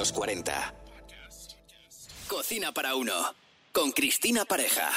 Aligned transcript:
los 0.00 0.12
40. 0.12 0.74
Cocina 2.26 2.72
para 2.72 2.94
uno. 2.94 3.12
Con 3.70 3.92
Cristina 3.92 4.46
Pareja. 4.46 4.88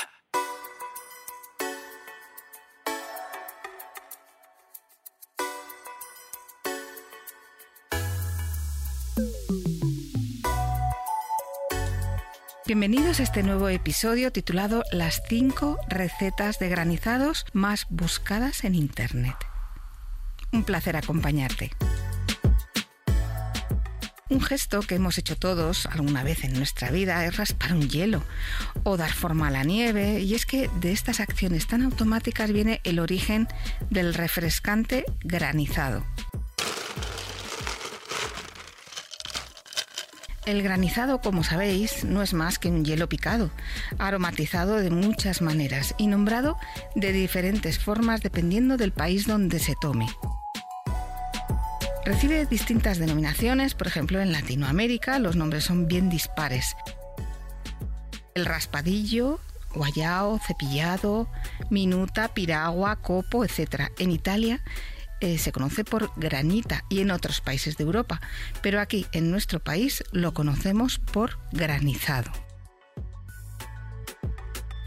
Bienvenidos 12.66 13.20
a 13.20 13.24
este 13.24 13.44
nuevo 13.44 13.68
episodio 13.68 14.32
titulado 14.32 14.84
Las 14.94 15.22
5 15.28 15.80
recetas 15.90 16.60
de 16.60 16.70
granizados 16.70 17.46
más 17.52 17.88
buscadas 17.90 18.64
en 18.64 18.74
Internet. 18.74 19.36
Un 20.54 20.64
placer 20.64 20.96
acompañarte. 20.96 21.72
Un 24.34 24.42
gesto 24.42 24.80
que 24.82 24.96
hemos 24.96 25.20
hecho 25.20 25.38
todos 25.38 25.86
alguna 25.86 26.24
vez 26.24 26.44
en 26.44 26.54
nuestra 26.54 26.90
vida 26.90 27.24
es 27.24 27.38
raspar 27.38 27.74
un 27.74 27.88
hielo 27.88 28.24
o 28.82 28.98
dar 28.98 29.14
forma 29.14 29.50
a 29.50 29.52
la 29.52 29.64
nieve 29.64 30.22
y 30.22 30.34
es 30.34 30.48
que 30.48 30.72
de 30.82 30.92
estas 30.92 31.20
acciones 31.20 31.68
tan 31.68 31.84
automáticas 31.84 32.52
viene 32.52 32.82
el 32.84 32.98
origen 32.98 33.48
del 33.92 34.16
refrescante 34.16 35.06
granizado. 35.24 36.04
El 40.48 40.64
granizado, 40.64 41.22
como 41.22 41.44
sabéis, 41.44 42.04
no 42.04 42.24
es 42.24 42.34
más 42.34 42.58
que 42.58 42.70
un 42.70 42.84
hielo 42.84 43.08
picado, 43.08 43.52
aromatizado 44.00 44.78
de 44.78 44.90
muchas 44.90 45.44
maneras 45.44 45.94
y 46.00 46.08
nombrado 46.08 46.58
de 46.96 47.12
diferentes 47.12 47.78
formas 47.78 48.22
dependiendo 48.22 48.78
del 48.78 48.94
país 48.94 49.28
donde 49.28 49.60
se 49.60 49.76
tome. 49.80 50.08
Recibe 52.06 52.46
distintas 52.46 52.98
denominaciones, 52.98 53.76
por 53.76 53.88
ejemplo 53.88 54.20
en 54.20 54.34
Latinoamérica 54.34 55.20
los 55.20 55.38
nombres 55.38 55.64
son 55.64 55.88
bien 55.88 56.10
dispares. 56.10 56.76
El 58.36 58.46
raspadillo, 58.46 59.40
guayao, 59.74 60.38
cepillado, 60.40 61.30
minuta, 61.70 62.34
piragua, 62.34 62.98
copo, 62.98 63.46
etc. 63.46 63.90
En 64.00 64.12
Italia 64.12 64.62
eh, 65.22 65.38
se 65.38 65.54
conoce 65.54 65.86
por 65.86 66.12
granita 66.18 66.84
y 66.90 67.00
en 67.00 67.12
otros 67.12 67.40
países 67.40 67.78
de 67.78 67.86
Europa, 67.86 68.20
pero 68.62 68.82
aquí 68.82 69.06
en 69.14 69.32
nuestro 69.32 69.62
país 69.62 70.04
lo 70.12 70.34
conocemos 70.34 71.00
por 71.00 71.40
granizado. 71.54 72.32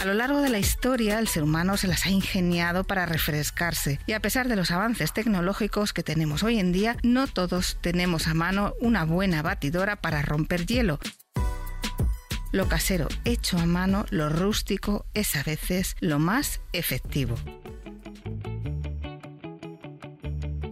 A 0.06 0.10
lo 0.10 0.14
largo 0.14 0.40
de 0.40 0.50
la 0.50 0.60
historia, 0.60 1.18
el 1.18 1.26
ser 1.26 1.42
humano 1.42 1.76
se 1.76 1.88
las 1.88 2.06
ha 2.06 2.10
ingeniado 2.10 2.84
para 2.84 3.06
refrescarse 3.06 3.98
y 4.06 4.12
a 4.12 4.20
pesar 4.20 4.46
de 4.46 4.54
los 4.54 4.70
avances 4.70 5.12
tecnológicos 5.12 5.92
que 5.92 6.04
tenemos 6.04 6.44
hoy 6.44 6.60
en 6.60 6.70
día, 6.70 6.96
no 7.02 7.26
todos 7.26 7.76
tenemos 7.80 8.28
a 8.28 8.34
mano 8.34 8.74
una 8.80 9.04
buena 9.04 9.42
batidora 9.42 9.96
para 9.96 10.22
romper 10.22 10.64
hielo. 10.64 11.00
Lo 12.52 12.68
casero 12.68 13.08
hecho 13.24 13.58
a 13.58 13.66
mano, 13.66 14.06
lo 14.10 14.28
rústico, 14.28 15.06
es 15.12 15.34
a 15.34 15.42
veces 15.42 15.96
lo 15.98 16.20
más 16.20 16.60
efectivo. 16.72 17.34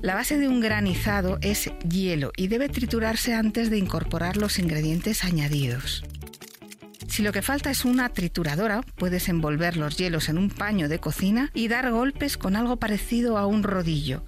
La 0.00 0.14
base 0.14 0.38
de 0.38 0.46
un 0.46 0.60
granizado 0.60 1.38
es 1.40 1.72
hielo 1.88 2.30
y 2.36 2.46
debe 2.46 2.68
triturarse 2.68 3.34
antes 3.34 3.68
de 3.68 3.78
incorporar 3.78 4.36
los 4.36 4.60
ingredientes 4.60 5.24
añadidos. 5.24 6.04
Si 7.14 7.22
lo 7.22 7.30
que 7.30 7.42
falta 7.42 7.70
es 7.70 7.84
una 7.84 8.08
trituradora, 8.08 8.80
puedes 8.96 9.28
envolver 9.28 9.76
los 9.76 9.96
hielos 9.96 10.28
en 10.28 10.36
un 10.36 10.50
paño 10.50 10.88
de 10.88 10.98
cocina 10.98 11.52
y 11.54 11.68
dar 11.68 11.92
golpes 11.92 12.36
con 12.36 12.56
algo 12.56 12.78
parecido 12.78 13.38
a 13.38 13.46
un 13.46 13.62
rodillo. 13.62 14.26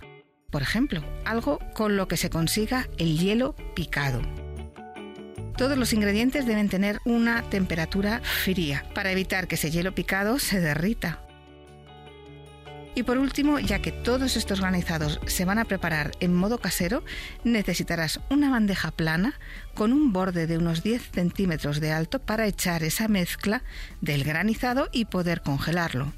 Por 0.53 0.62
ejemplo, 0.62 1.03
algo 1.25 1.59
con 1.75 1.97
lo 1.97 2.07
que 2.07 2.17
se 2.17 2.31
consiga 2.31 2.89
el 2.97 3.19
hielo 3.19 3.57
picado. 3.75 4.23
Todos 5.57 5.77
los 5.77 5.92
ingredientes 5.92 6.47
deben 6.47 6.69
tener 6.69 7.01
una 7.05 7.42
temperatura 7.51 8.20
fría 8.23 8.84
para 8.95 9.11
evitar 9.11 9.48
que 9.48 9.57
ese 9.57 9.73
hielo 9.73 9.92
picado 9.92 10.39
se 10.39 10.61
derrita 10.61 11.26
y 12.96 13.02
por 13.02 13.18
último, 13.18 13.58
ya 13.58 13.80
que 13.80 13.92
todos 13.92 14.36
estos 14.39 14.61
granizados 14.61 15.20
se 15.27 15.45
van 15.45 15.58
a 15.58 15.67
preparar 15.67 16.12
en 16.20 16.34
modo 16.34 16.58
casero, 16.58 17.05
necesitarás 17.45 18.20
una 18.30 18.51
bandeja 18.51 18.90
plana 18.90 19.39
con 19.74 19.92
un 19.92 20.14
borde 20.14 20.46
de 20.46 20.57
unos 20.57 20.83
10 20.83 21.11
centímetros 21.12 21.79
de 21.79 21.92
alto 21.92 22.20
para 22.20 22.46
echar 22.46 22.83
esa 22.83 23.07
mezcla 23.07 23.62
del 24.01 24.24
granizado 24.24 24.89
y 24.92 25.05
poder 25.05 25.42
congelarlo. 25.42 26.14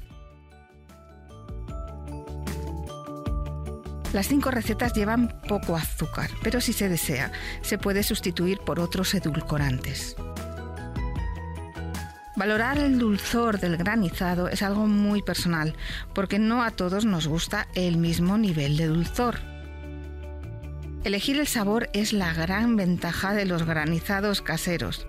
Las 4.13 4.29
cinco 4.29 4.49
recetas 4.49 4.93
llevan 4.93 5.37
poco 5.49 5.75
azúcar, 5.75 6.31
pero 6.41 6.61
si 6.61 6.71
se 6.71 6.87
desea, 6.87 7.31
se 7.61 7.77
puede 7.77 8.03
sustituir 8.03 8.57
por 8.59 8.79
otros 8.79 9.13
edulcorantes. 9.13 10.15
Valorar 12.39 12.77
el 12.77 12.99
dulzor 12.99 13.59
del 13.59 13.75
granizado 13.75 14.47
es 14.47 14.61
algo 14.61 14.87
muy 14.87 15.21
personal, 15.21 15.75
porque 16.15 16.39
no 16.39 16.63
a 16.63 16.71
todos 16.71 17.03
nos 17.03 17.27
gusta 17.27 17.67
el 17.75 17.97
mismo 17.97 18.37
nivel 18.37 18.77
de 18.77 18.87
dulzor. 18.87 19.39
Elegir 21.03 21.37
el 21.37 21.47
sabor 21.47 21.89
es 21.91 22.13
la 22.13 22.31
gran 22.33 22.77
ventaja 22.77 23.33
de 23.33 23.43
los 23.43 23.63
granizados 23.63 24.41
caseros, 24.41 25.05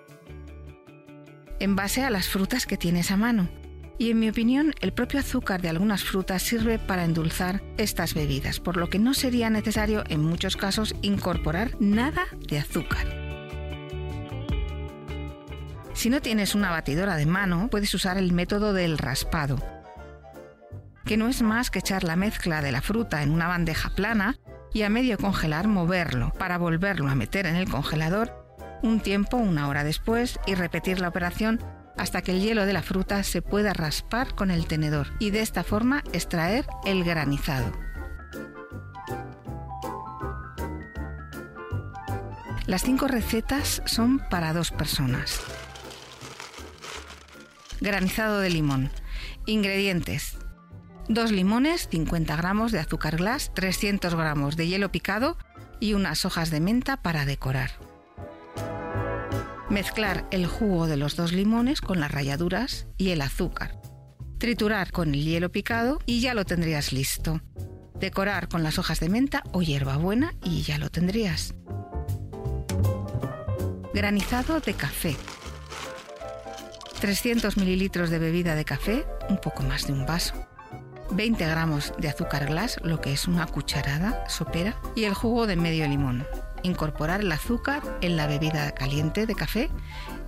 en 1.60 1.76
base 1.76 2.02
a 2.02 2.10
las 2.10 2.26
frutas 2.26 2.66
que 2.66 2.76
tienes 2.76 3.12
a 3.12 3.16
mano. 3.16 3.48
Y 3.96 4.10
en 4.10 4.18
mi 4.18 4.28
opinión, 4.28 4.74
el 4.80 4.92
propio 4.92 5.20
azúcar 5.20 5.62
de 5.62 5.68
algunas 5.68 6.02
frutas 6.02 6.42
sirve 6.42 6.80
para 6.80 7.04
endulzar 7.04 7.62
estas 7.76 8.12
bebidas, 8.12 8.58
por 8.58 8.76
lo 8.76 8.90
que 8.90 8.98
no 8.98 9.14
sería 9.14 9.50
necesario 9.50 10.02
en 10.08 10.20
muchos 10.20 10.56
casos 10.56 10.96
incorporar 11.00 11.76
nada 11.78 12.24
de 12.48 12.58
azúcar. 12.58 13.19
Si 16.00 16.08
no 16.08 16.22
tienes 16.22 16.54
una 16.54 16.70
batidora 16.70 17.16
de 17.16 17.26
mano, 17.26 17.68
puedes 17.70 17.92
usar 17.92 18.16
el 18.16 18.32
método 18.32 18.72
del 18.72 18.96
raspado, 18.96 19.58
que 21.04 21.18
no 21.18 21.28
es 21.28 21.42
más 21.42 21.70
que 21.70 21.80
echar 21.80 22.04
la 22.04 22.16
mezcla 22.16 22.62
de 22.62 22.72
la 22.72 22.80
fruta 22.80 23.22
en 23.22 23.30
una 23.30 23.48
bandeja 23.48 23.90
plana 23.90 24.38
y 24.72 24.80
a 24.80 24.88
medio 24.88 25.18
congelar 25.18 25.68
moverlo 25.68 26.32
para 26.38 26.56
volverlo 26.56 27.10
a 27.10 27.14
meter 27.14 27.44
en 27.44 27.54
el 27.54 27.68
congelador 27.68 28.32
un 28.82 29.00
tiempo, 29.00 29.36
una 29.36 29.68
hora 29.68 29.84
después, 29.84 30.40
y 30.46 30.54
repetir 30.54 31.02
la 31.02 31.08
operación 31.08 31.62
hasta 31.98 32.22
que 32.22 32.32
el 32.32 32.40
hielo 32.40 32.64
de 32.64 32.72
la 32.72 32.82
fruta 32.82 33.22
se 33.22 33.42
pueda 33.42 33.74
raspar 33.74 34.34
con 34.34 34.50
el 34.50 34.64
tenedor 34.66 35.08
y 35.18 35.32
de 35.32 35.42
esta 35.42 35.64
forma 35.64 36.02
extraer 36.14 36.64
el 36.86 37.04
granizado. 37.04 37.72
Las 42.64 42.84
cinco 42.84 43.06
recetas 43.06 43.82
son 43.84 44.18
para 44.30 44.54
dos 44.54 44.70
personas. 44.70 45.42
Granizado 47.80 48.40
de 48.40 48.50
limón. 48.50 48.90
Ingredientes. 49.46 50.36
2 51.08 51.32
limones, 51.32 51.88
50 51.90 52.36
gramos 52.36 52.72
de 52.72 52.78
azúcar 52.78 53.16
glass, 53.16 53.52
300 53.54 54.14
gramos 54.14 54.56
de 54.56 54.68
hielo 54.68 54.92
picado 54.92 55.38
y 55.80 55.94
unas 55.94 56.26
hojas 56.26 56.50
de 56.50 56.60
menta 56.60 56.98
para 56.98 57.24
decorar. 57.24 57.70
Mezclar 59.70 60.26
el 60.30 60.46
jugo 60.46 60.86
de 60.86 60.98
los 60.98 61.16
dos 61.16 61.32
limones 61.32 61.80
con 61.80 62.00
las 62.00 62.10
ralladuras 62.10 62.86
y 62.98 63.10
el 63.10 63.22
azúcar. 63.22 63.80
Triturar 64.38 64.92
con 64.92 65.14
el 65.14 65.24
hielo 65.24 65.50
picado 65.50 66.00
y 66.04 66.20
ya 66.20 66.34
lo 66.34 66.44
tendrías 66.44 66.92
listo. 66.92 67.40
Decorar 67.94 68.48
con 68.48 68.62
las 68.62 68.78
hojas 68.78 69.00
de 69.00 69.08
menta 69.08 69.42
o 69.52 69.62
hierbabuena 69.62 70.34
y 70.44 70.62
ya 70.62 70.76
lo 70.76 70.90
tendrías. 70.90 71.54
Granizado 73.94 74.60
de 74.60 74.74
café. 74.74 75.16
300 77.00 77.56
mililitros 77.56 78.10
de 78.10 78.18
bebida 78.18 78.54
de 78.54 78.66
café, 78.66 79.06
un 79.30 79.38
poco 79.38 79.62
más 79.62 79.86
de 79.86 79.94
un 79.94 80.04
vaso, 80.04 80.34
20 81.12 81.44
gramos 81.46 81.94
de 81.98 82.08
azúcar 82.08 82.46
glass, 82.46 82.78
lo 82.82 83.00
que 83.00 83.12
es 83.12 83.26
una 83.26 83.46
cucharada 83.46 84.24
sopera, 84.28 84.76
y 84.94 85.04
el 85.04 85.14
jugo 85.14 85.46
de 85.46 85.56
medio 85.56 85.88
limón. 85.88 86.26
Incorporar 86.62 87.22
el 87.22 87.32
azúcar 87.32 87.82
en 88.02 88.18
la 88.18 88.26
bebida 88.26 88.70
caliente 88.72 89.24
de 89.24 89.34
café, 89.34 89.70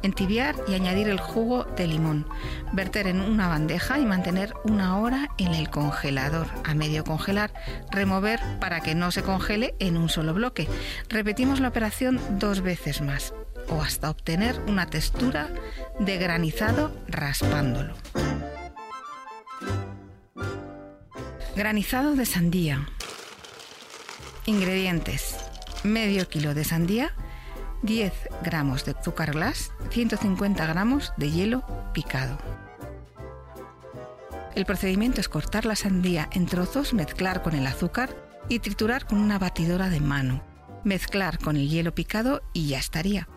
entibiar 0.02 0.56
y 0.66 0.74
añadir 0.74 1.08
el 1.08 1.20
jugo 1.20 1.64
de 1.64 1.86
limón. 1.86 2.26
Verter 2.72 3.06
en 3.06 3.20
una 3.20 3.48
bandeja 3.48 3.98
y 3.98 4.06
mantener 4.06 4.54
una 4.64 4.98
hora 4.98 5.28
en 5.36 5.54
el 5.54 5.68
congelador. 5.68 6.46
A 6.64 6.74
medio 6.74 7.04
congelar, 7.04 7.52
remover 7.90 8.40
para 8.60 8.80
que 8.80 8.94
no 8.94 9.10
se 9.10 9.22
congele 9.22 9.74
en 9.78 9.98
un 9.98 10.08
solo 10.08 10.32
bloque. 10.32 10.68
Repetimos 11.10 11.60
la 11.60 11.68
operación 11.68 12.18
dos 12.38 12.62
veces 12.62 13.02
más 13.02 13.34
o 13.68 13.82
hasta 13.82 14.10
obtener 14.10 14.60
una 14.66 14.86
textura 14.86 15.50
de 15.98 16.18
granizado 16.18 16.94
raspándolo. 17.08 17.94
Granizado 21.56 22.14
de 22.14 22.26
sandía. 22.26 22.88
Ingredientes. 24.46 25.36
Medio 25.84 26.28
kilo 26.28 26.54
de 26.54 26.64
sandía, 26.64 27.14
10 27.82 28.12
gramos 28.42 28.84
de 28.84 28.92
azúcar 28.92 29.32
glass, 29.32 29.72
150 29.90 30.64
gramos 30.66 31.12
de 31.16 31.30
hielo 31.30 31.64
picado. 31.92 32.38
El 34.54 34.66
procedimiento 34.66 35.20
es 35.20 35.28
cortar 35.28 35.64
la 35.64 35.76
sandía 35.76 36.28
en 36.32 36.46
trozos, 36.46 36.94
mezclar 36.94 37.42
con 37.42 37.54
el 37.54 37.66
azúcar 37.66 38.14
y 38.48 38.58
triturar 38.58 39.06
con 39.06 39.18
una 39.18 39.38
batidora 39.38 39.88
de 39.88 40.00
mano. 40.00 40.42
Mezclar 40.84 41.38
con 41.38 41.56
el 41.56 41.68
hielo 41.68 41.94
picado 41.94 42.42
y 42.52 42.68
ya 42.68 42.78
estaría. 42.78 43.28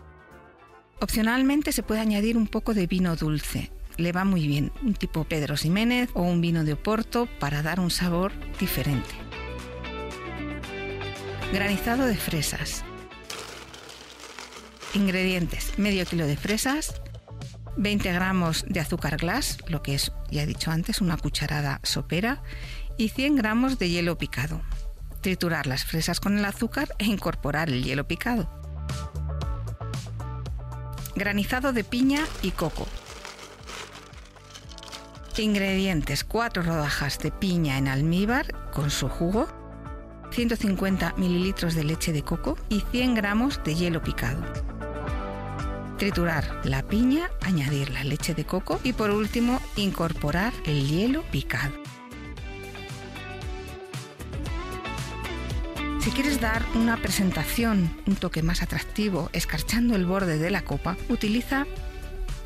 Opcionalmente 1.00 1.72
se 1.72 1.84
puede 1.84 2.00
añadir 2.00 2.38
un 2.38 2.48
poco 2.48 2.74
de 2.74 2.88
vino 2.88 3.16
dulce. 3.16 3.72
Le 3.98 4.12
va 4.12 4.24
muy 4.26 4.48
bien, 4.48 4.72
un 4.82 4.94
tipo 4.94 5.24
Pedro 5.26 5.58
Ximénez 5.58 6.10
o 6.14 6.22
un 6.22 6.42
vino 6.42 6.64
de 6.64 6.74
Oporto 6.74 7.28
para 7.40 7.62
dar 7.62 7.80
un 7.80 7.92
sabor 7.92 8.32
diferente. 8.60 9.12
Granizado 11.54 12.06
de 12.06 12.16
fresas. 12.16 12.84
Ingredientes: 14.94 15.78
medio 15.78 16.06
kilo 16.06 16.26
de 16.26 16.38
fresas, 16.38 17.02
20 17.78 18.12
gramos 18.14 18.66
de 18.68 18.80
azúcar 18.80 19.18
glass, 19.18 19.58
lo 19.68 19.82
que 19.84 19.96
es, 19.96 20.12
ya 20.32 20.44
he 20.44 20.46
dicho 20.46 20.72
antes, 20.72 21.02
una 21.02 21.18
cucharada 21.18 21.82
sopera, 21.84 22.42
y 22.98 23.10
100 23.10 23.36
gramos 23.36 23.78
de 23.80 23.90
hielo 23.90 24.18
picado. 24.18 24.62
Triturar 25.22 25.68
las 25.68 25.84
fresas 25.84 26.20
con 26.20 26.38
el 26.38 26.46
azúcar 26.46 26.90
e 27.00 27.06
incorporar 27.06 27.70
el 27.70 27.84
hielo 27.84 28.08
picado. 28.08 28.65
Granizado 31.16 31.72
de 31.72 31.86
piña 31.86 32.26
y 32.42 32.52
coco. 32.52 32.86
Ingredientes: 35.38 36.24
4 36.24 36.64
rodajas 36.64 37.20
de 37.20 37.32
piña 37.32 37.78
en 37.78 37.88
almíbar 37.88 38.70
con 38.72 38.90
su 38.90 39.08
jugo, 39.08 39.48
150 40.32 41.14
mililitros 41.18 41.74
de 41.74 41.86
leche 41.86 42.12
de 42.12 42.24
coco 42.24 42.58
y 42.68 42.82
100 42.92 43.16
gramos 43.16 43.62
de 43.64 43.76
hielo 43.76 44.02
picado. 44.02 44.44
Triturar 45.98 46.62
la 46.66 46.84
piña, 46.84 47.30
añadir 47.42 47.92
la 47.92 48.04
leche 48.04 48.34
de 48.34 48.46
coco 48.46 48.82
y 48.84 48.92
por 48.92 49.10
último 49.10 49.62
incorporar 49.78 50.52
el 50.66 50.88
hielo 50.88 51.24
picado. 51.32 51.85
Si 56.06 56.12
quieres 56.12 56.40
dar 56.40 56.64
una 56.76 56.98
presentación, 56.98 57.90
un 58.06 58.16
toque 58.16 58.44
más 58.44 58.62
atractivo, 58.62 59.32
escarchando 59.34 59.96
el 59.96 60.06
borde 60.06 60.38
de 60.38 60.52
la 60.52 60.62
copa, 60.62 60.98
utiliza 61.10 61.66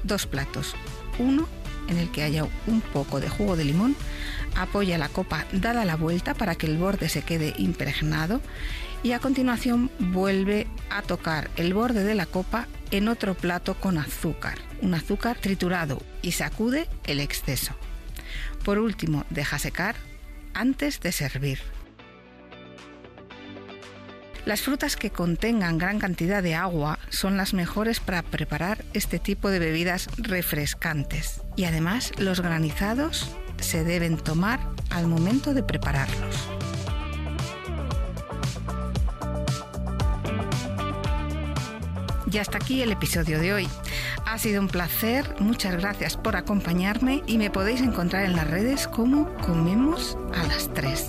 dos 0.05 0.27
platos. 0.27 0.75
Uno 1.17 1.45
en 1.89 1.97
el 1.97 2.09
que 2.09 2.23
haya 2.23 2.47
un 2.67 2.79
poco 2.79 3.19
de 3.19 3.27
jugo 3.27 3.57
de 3.57 3.65
limón, 3.65 3.97
apoya 4.55 4.97
la 4.97 5.09
copa 5.09 5.45
dada 5.51 5.83
la 5.83 5.97
vuelta 5.97 6.35
para 6.35 6.55
que 6.55 6.67
el 6.67 6.77
borde 6.77 7.09
se 7.09 7.23
quede 7.23 7.53
impregnado 7.57 8.39
y 9.03 9.11
a 9.11 9.19
continuación 9.19 9.91
vuelve 9.99 10.65
a 10.89 11.01
tocar 11.01 11.51
el 11.57 11.73
borde 11.73 12.05
de 12.05 12.15
la 12.15 12.27
copa 12.27 12.65
en 12.91 13.09
otro 13.09 13.33
plato 13.33 13.73
con 13.73 13.97
azúcar, 13.97 14.57
un 14.81 14.93
azúcar 14.93 15.37
triturado 15.37 16.01
y 16.21 16.31
sacude 16.31 16.87
el 17.07 17.19
exceso. 17.19 17.73
Por 18.63 18.79
último, 18.79 19.25
deja 19.29 19.59
secar 19.59 19.97
antes 20.53 21.01
de 21.01 21.11
servir. 21.11 21.59
Las 24.45 24.61
frutas 24.61 24.95
que 24.95 25.11
contengan 25.11 25.77
gran 25.77 25.99
cantidad 25.99 26.41
de 26.41 26.55
agua 26.55 26.97
son 27.09 27.37
las 27.37 27.53
mejores 27.53 27.99
para 27.99 28.23
preparar 28.23 28.83
este 28.93 29.19
tipo 29.19 29.49
de 29.49 29.59
bebidas 29.59 30.07
refrescantes. 30.17 31.41
Y 31.55 31.65
además 31.65 32.11
los 32.17 32.41
granizados 32.41 33.29
se 33.59 33.83
deben 33.83 34.17
tomar 34.17 34.59
al 34.89 35.07
momento 35.07 35.53
de 35.53 35.63
prepararlos. 35.63 36.49
Y 42.31 42.37
hasta 42.37 42.57
aquí 42.57 42.81
el 42.81 42.91
episodio 42.91 43.39
de 43.39 43.53
hoy. 43.53 43.67
Ha 44.25 44.37
sido 44.37 44.61
un 44.61 44.67
placer, 44.67 45.35
muchas 45.39 45.75
gracias 45.75 46.15
por 46.15 46.35
acompañarme 46.35 47.23
y 47.25 47.39
me 47.39 47.49
podéis 47.49 47.81
encontrar 47.81 48.25
en 48.25 48.35
las 48.35 48.47
redes 48.47 48.87
como 48.87 49.33
Comemos 49.37 50.17
a 50.35 50.43
las 50.43 50.71
3. 50.73 51.08